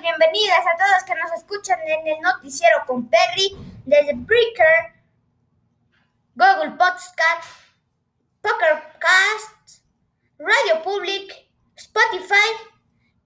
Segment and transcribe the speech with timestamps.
[0.00, 4.94] bienvenidas a todos que nos escuchan en el noticiero con Perry desde Breaker,
[6.34, 7.44] Google Podcast,
[8.42, 9.84] Pokercast,
[10.38, 11.32] Radio Public,
[11.76, 12.50] Spotify,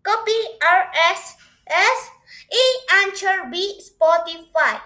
[0.05, 2.13] Copy RSS
[2.51, 4.79] y Anchor B Spotify.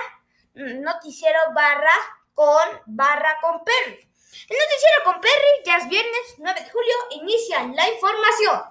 [0.54, 1.92] noticiero barra
[2.34, 4.06] con barra con perry
[4.48, 8.62] el noticiero con Perry ya es viernes 9 de julio, inicia la información.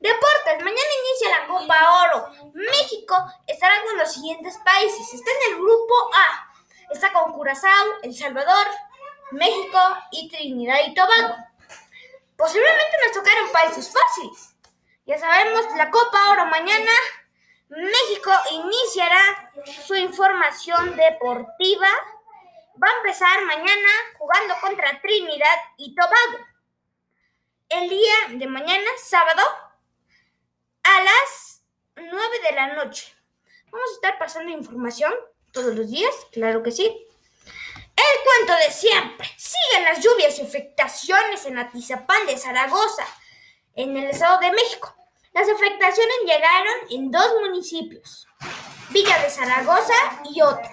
[0.00, 2.52] Deportes, mañana inicia la Copa Oro.
[2.54, 3.14] México
[3.46, 5.14] estará con los siguientes países.
[5.14, 6.52] Está en el grupo A.
[6.90, 8.66] Está con Curazao, El Salvador,
[9.30, 9.78] México
[10.10, 11.36] y Trinidad y Tobago.
[12.36, 14.56] Posiblemente nos tocaron países fáciles.
[15.06, 16.92] Ya sabemos, la Copa Oro mañana.
[17.68, 19.52] México iniciará
[19.86, 21.88] su información deportiva
[22.82, 26.46] va a empezar mañana jugando contra Trinidad y Tobago.
[27.68, 29.42] El día de mañana, sábado,
[30.90, 31.62] a las
[31.96, 32.12] 9
[32.48, 33.14] de la noche.
[33.70, 35.12] Vamos a estar pasando información
[35.52, 36.84] todos los días, claro que sí.
[36.84, 39.28] El cuento de siempre.
[39.36, 43.06] Siguen las lluvias y afectaciones en Atizapán de Zaragoza,
[43.74, 44.94] en el Estado de México.
[45.32, 48.26] Las afectaciones llegaron en dos municipios,
[48.88, 49.94] Villa de Zaragoza
[50.32, 50.68] y otro.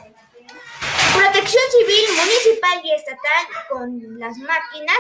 [1.14, 4.98] Protección Civil Municipal y Estatal con las máquinas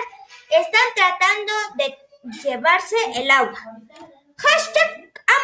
[0.49, 1.97] están tratando de
[2.43, 3.59] llevarse el agua.
[4.37, 4.96] Hashtag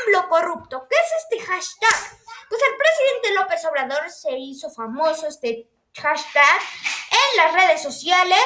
[0.05, 0.87] AMLO corrupto.
[0.89, 2.19] ¿Qué es este hashtag?
[2.49, 6.61] Pues el presidente López Obrador se hizo famoso este hashtag
[7.11, 8.43] en las redes sociales.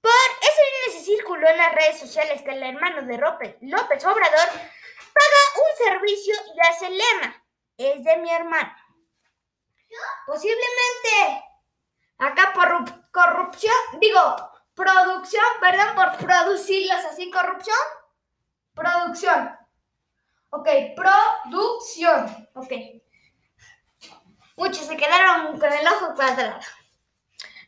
[0.00, 5.42] Por ese se circuló en las redes sociales que el hermano de López Obrador paga
[5.56, 7.44] un servicio y hace lema.
[7.76, 8.74] Es de mi hermano.
[10.26, 11.44] Posiblemente
[12.18, 14.36] acá por corrupción, digo,
[14.74, 17.76] producción, perdón, por producirlos así, corrupción.
[18.74, 19.59] Producción.
[20.50, 22.48] Ok, producción.
[22.54, 22.72] Ok.
[24.56, 26.60] Muchos se quedaron con el ojo cuadrado.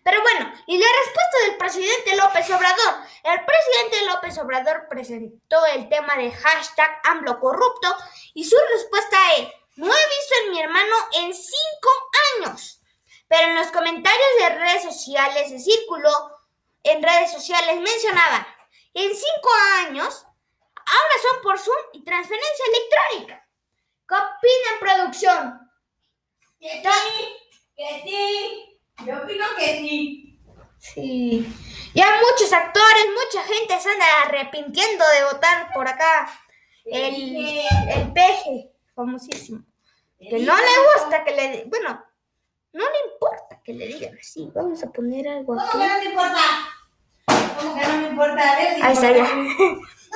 [0.05, 2.95] Pero bueno, y la respuesta del presidente López Obrador.
[3.23, 7.97] El presidente López Obrador presentó el tema de hashtag AMLO corrupto
[8.35, 11.89] y su respuesta es, no he visto a mi hermano en cinco
[12.37, 12.81] años.
[13.29, 16.11] Pero en los comentarios de redes sociales, de círculo
[16.83, 18.47] en redes sociales, mencionaban,
[18.95, 19.51] en cinco
[19.87, 20.27] años,
[20.87, 23.49] ahora son por Zoom y transferencia electrónica.
[24.09, 25.71] ¿Qué opina producción?
[26.59, 27.27] Que sí,
[27.77, 28.81] que sí.
[29.07, 30.41] Yo opino que sí.
[30.79, 31.47] Sí.
[31.95, 36.31] Ya muchos actores, mucha gente se anda arrepintiendo de votar por acá.
[36.85, 39.65] El, el peje famosísimo.
[40.19, 41.65] Que no le gusta que le...
[41.67, 42.05] Bueno,
[42.73, 44.51] no le importa que le digan así.
[44.55, 45.69] Vamos a poner algo aquí.
[45.71, 46.41] ¿Cómo que no me importa?
[48.83, 49.25] Ahí está ya.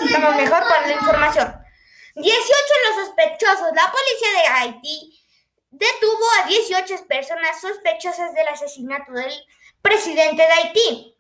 [0.05, 1.65] Estamos mejor con la información.
[2.15, 2.35] 18
[2.89, 3.73] los sospechosos.
[3.75, 5.25] La policía de Haití
[5.71, 9.33] detuvo a 18 personas sospechosas del asesinato del
[9.83, 11.17] presidente de Haití.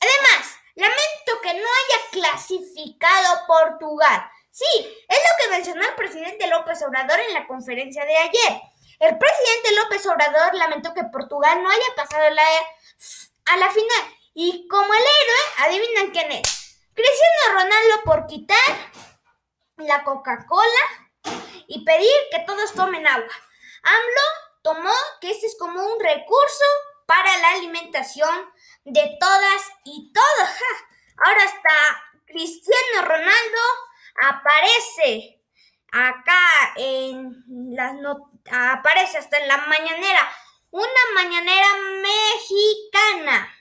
[0.00, 4.66] Además, lamento que no haya clasificado Portugal Sí,
[5.08, 8.60] es lo que mencionó el presidente López Obrador en la conferencia de ayer.
[8.98, 14.17] El presidente López Obrador lamentó que Portugal no haya pasado a la final.
[14.40, 16.78] Y como el héroe, adivinan quién es.
[16.94, 18.92] Cristiano Ronaldo por quitar
[19.78, 21.10] la Coca-Cola
[21.66, 23.34] y pedir que todos tomen agua.
[23.82, 24.22] AMLO
[24.62, 26.64] tomó que este es como un recurso
[27.04, 28.48] para la alimentación
[28.84, 30.48] de todas y todos.
[31.16, 33.60] Ahora está Cristiano Ronaldo
[34.22, 35.42] aparece
[35.90, 37.42] acá en
[37.74, 37.92] las
[38.52, 40.30] aparece hasta en la mañanera,
[40.70, 43.54] una mañanera mexicana.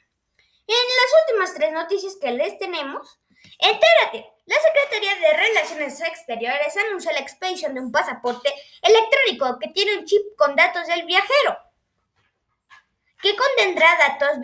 [0.69, 1.13] En las
[1.53, 3.19] tres noticias que les tenemos,
[3.59, 9.97] entérate, la Secretaría de Relaciones Exteriores anunció la expedición de un pasaporte electrónico que tiene
[9.97, 11.57] un chip con datos del viajero,
[13.21, 14.39] que contendrá datos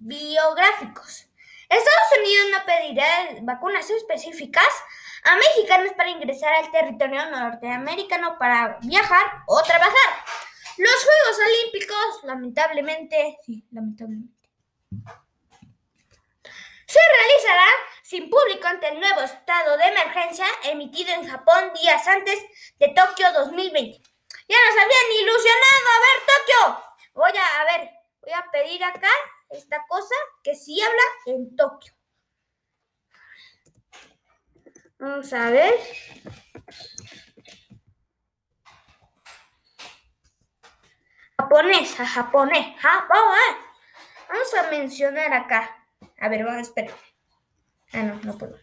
[0.00, 1.26] biográficos.
[1.68, 3.06] Estados Unidos no pedirá
[3.42, 4.68] vacunas específicas
[5.24, 10.24] a mexicanos para ingresar al territorio norteamericano para viajar o trabajar.
[10.78, 14.48] Los Juegos Olímpicos, lamentablemente, sí, lamentablemente,
[16.88, 17.66] se realizará
[18.02, 22.42] sin público ante el nuevo estado de emergencia emitido en Japón días antes
[22.78, 24.00] de Tokio 2020.
[24.48, 25.86] Ya nos habían ilusionado.
[25.94, 26.84] A ver, Tokio.
[27.12, 27.90] Voy a, ver,
[28.22, 29.10] voy a pedir acá
[29.50, 31.92] esta cosa que sí habla en Tokio.
[34.98, 35.74] Vamos a ver.
[41.38, 43.36] Japonés, a japonés, Japón.
[44.28, 45.77] Vamos a mencionar acá.
[46.20, 46.96] A ver, vamos a esperar.
[47.92, 48.58] Ah, no, no puedo.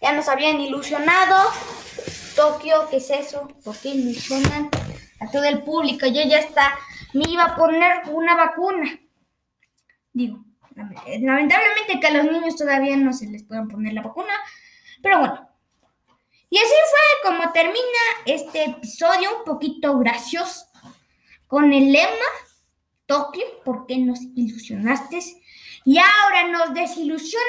[0.00, 1.50] Ya nos habían ilusionado.
[2.34, 3.48] Tokio, ¿qué es eso?
[3.64, 4.70] ¿Por qué ilusionan
[5.20, 6.06] a todo el público?
[6.06, 6.78] Yo ya está,
[7.14, 9.00] me iba a poner una vacuna.
[10.12, 10.45] Digo,
[10.76, 14.32] Lamentablemente que a los niños todavía no se les pueden poner la vacuna,
[15.02, 15.48] pero bueno.
[16.50, 17.78] Y así fue como termina
[18.26, 20.66] este episodio, un poquito gracioso,
[21.46, 22.26] con el lema
[23.06, 25.20] Tokio, ¿por qué nos ilusionaste?
[25.84, 27.46] Y ahora nos desilusionan.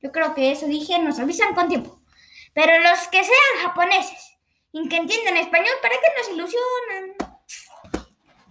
[0.00, 2.00] Yo creo que eso dije, nos avisan con tiempo.
[2.52, 4.37] Pero los que sean japoneses
[4.72, 7.16] y que entiendan español, ¿para qué nos ilusionan?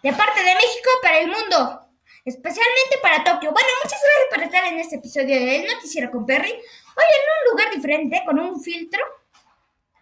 [0.02, 1.84] De parte de México para el mundo.
[2.26, 3.52] Especialmente para Tokio.
[3.52, 6.52] Bueno, muchas gracias por estar en este episodio del Noticiero con Perry.
[6.52, 9.04] Hoy en un lugar diferente, con un filtro.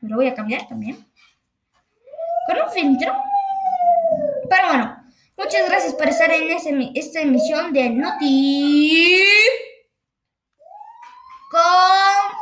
[0.02, 1.06] Me lo voy a cambiar también.
[2.48, 3.16] Con un filtro.
[4.50, 5.04] Pero bueno,
[5.38, 6.50] muchas gracias por estar en
[6.96, 9.24] esta emisión de Noti
[11.52, 11.62] con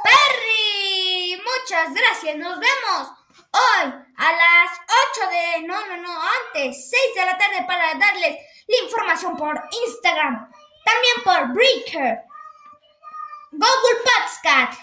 [0.04, 1.42] Perry.
[1.44, 3.23] Muchas gracias, nos vemos
[3.54, 4.72] hoy a las
[5.18, 9.62] 8 de, no, no, no, antes, 6 de la tarde para darles la información por
[9.88, 10.52] Instagram,
[10.86, 12.20] también por Breaker,
[13.52, 14.80] Google Podcast,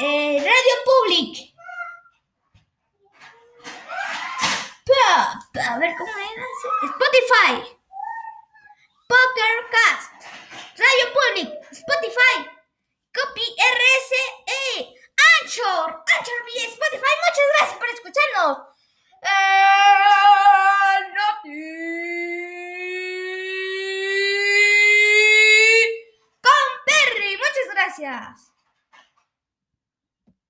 [0.00, 1.54] eh, Radio Public.
[4.86, 6.46] Pa- A ver cómo era.
[6.82, 7.76] Spotify.
[9.08, 10.12] Pokercast.
[10.78, 11.48] Radio Public.
[11.72, 12.50] Spotify.
[13.14, 14.22] Copy RSE.